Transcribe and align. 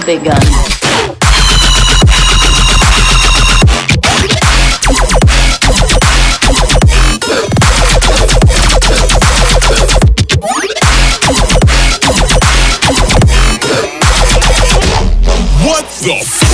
the 0.00 0.06
big 0.06 0.24
guns. 0.24 0.44
What 15.64 15.84
the 16.02 16.47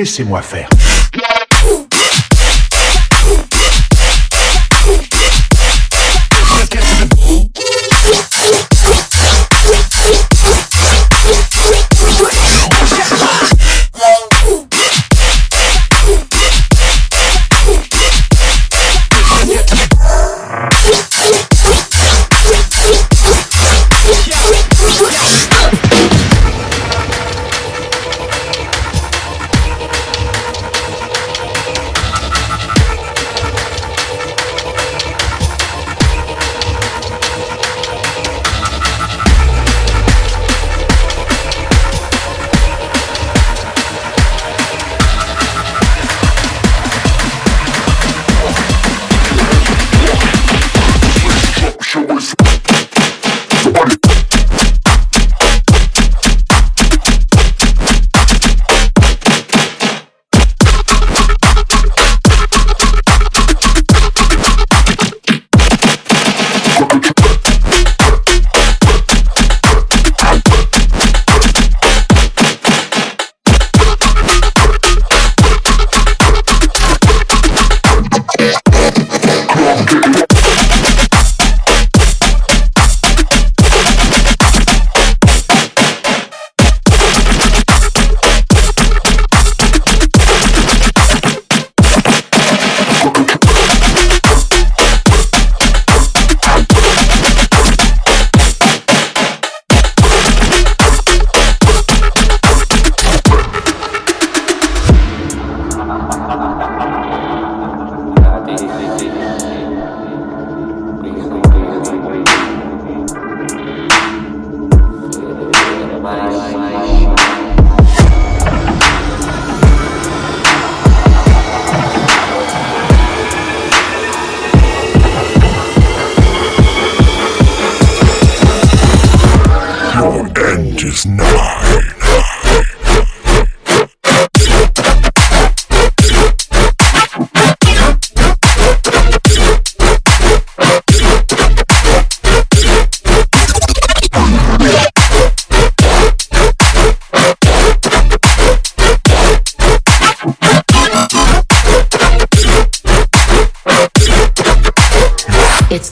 laissez-moi 0.00 0.40
faire. 0.40 0.99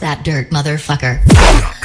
That 0.09 0.25
dirt 0.25 0.49
motherfucker. 0.49 1.78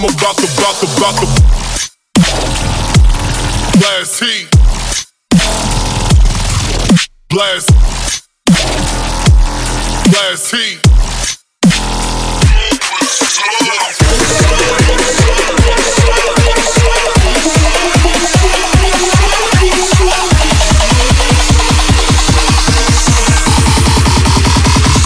I'm 0.00 0.04
about 0.04 0.36
to, 0.36 0.44
about 0.44 0.76
to, 0.78 0.86
about 0.96 1.18
to 1.18 1.26
blast 3.80 4.22
heat. 4.22 4.48
Blast. 7.28 7.68
Blast 10.12 10.54
heat. 10.54 10.78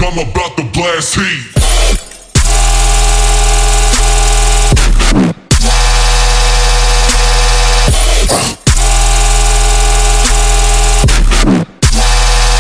I'm 0.04 0.18
about 0.18 0.56
to 0.58 0.64
blast 0.74 1.14
heat. 1.14 1.61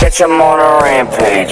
Catch 0.02 0.20
him 0.20 0.32
on 0.32 0.58
a 0.58 0.82
rampage. 0.82 1.50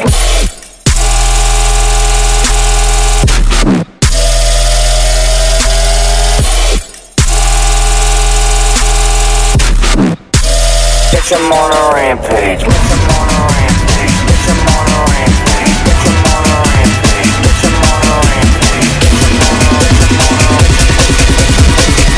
Catch 11.11 11.30
him 11.30 11.52
on 11.52 11.71
a 11.71 11.95
rampage. 11.95 12.66
Catch 12.66 12.90
him 12.90 13.07
on 13.07 13.30
a 13.30 13.47
rampage. 13.47 14.19
Catch 14.26 14.50
him 14.50 14.59
on 14.66 14.83
a 14.83 14.99
rampage. 15.07 15.78
Catch 15.87 16.02
on 16.11 16.42
a 16.42 16.59
rampage. 16.66 17.38
Catch 17.38 17.62
on 17.62 17.87
a 17.90 18.19
rampage. 18.35 18.75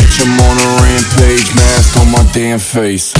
Catch 0.00 0.16
him 0.16 0.32
on 0.40 0.56
a 0.56 0.68
rampage, 0.80 1.48
mask 1.54 1.92
on 2.00 2.08
my 2.10 2.24
damn 2.32 2.58
face. 2.58 3.12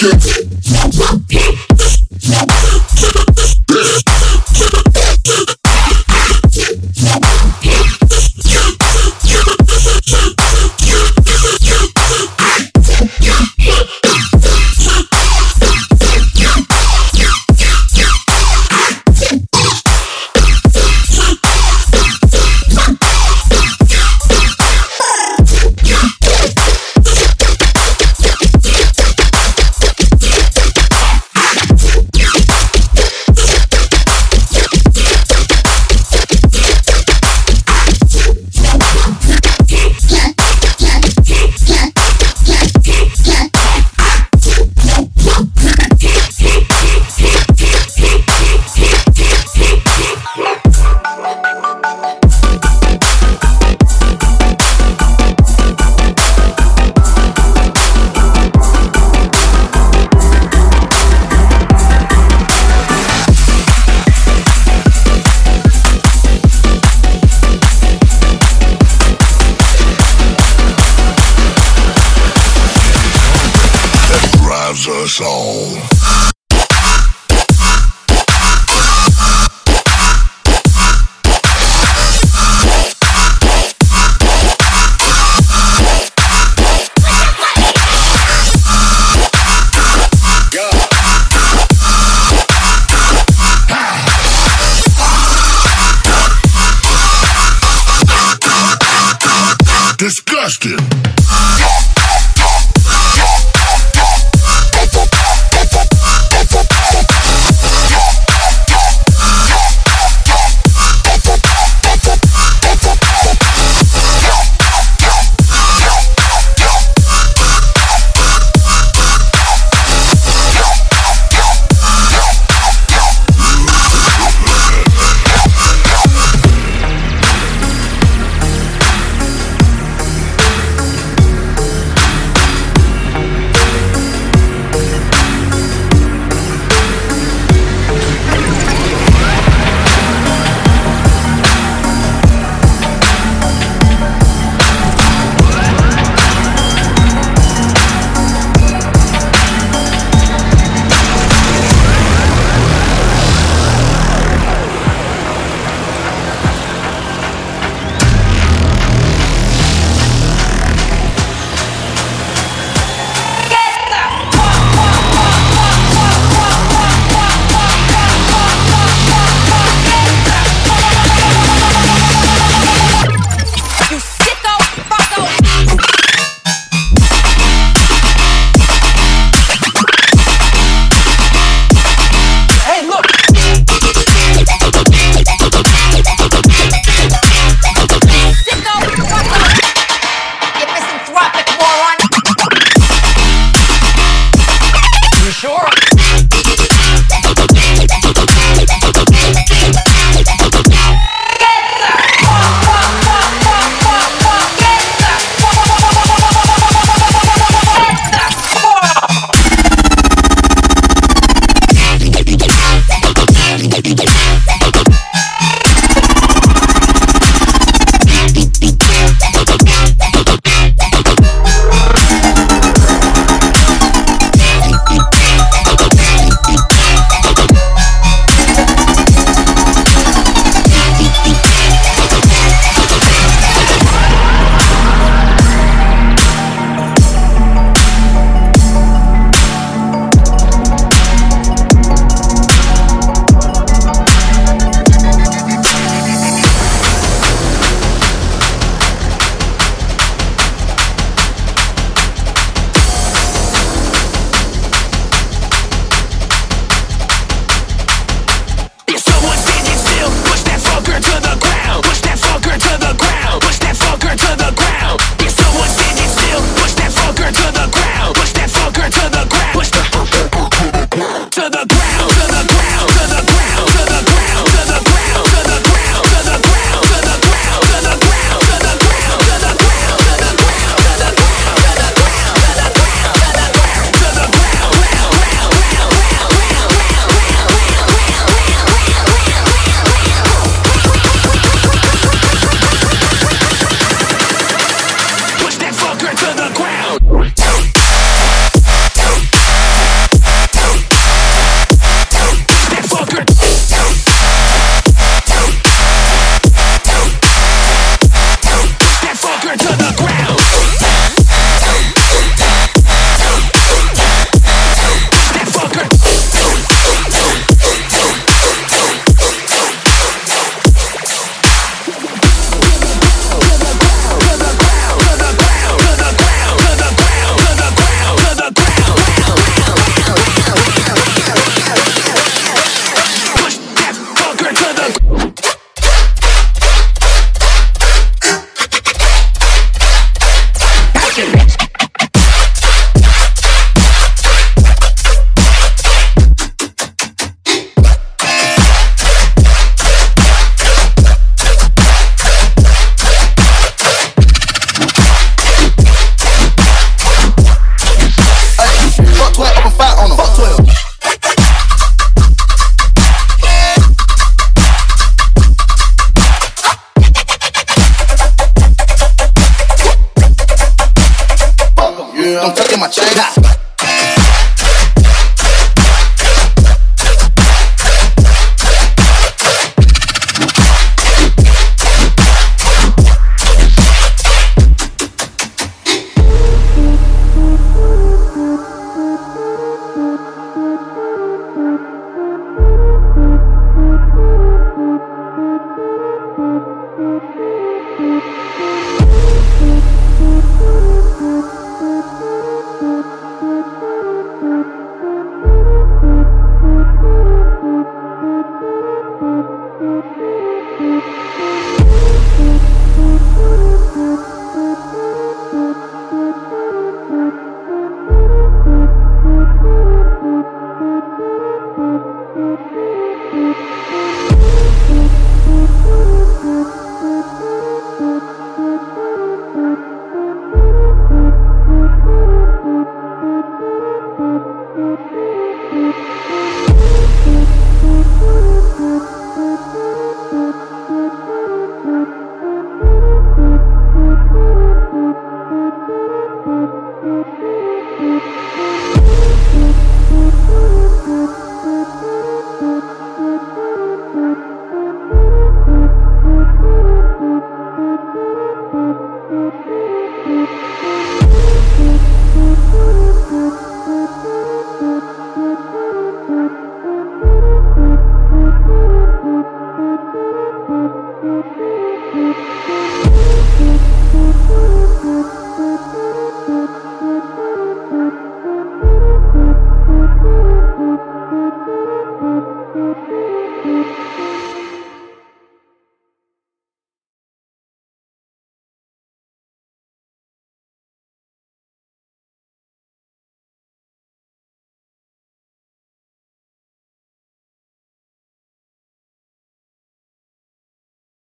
kids. 0.00 0.39